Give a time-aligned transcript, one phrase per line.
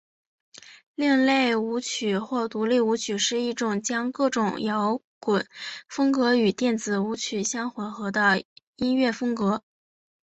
[0.95, 5.47] 另类舞曲或独立舞曲是一种将各种摇滚
[5.87, 8.43] 风格与电子舞曲相混合的
[8.77, 9.61] 音乐风格。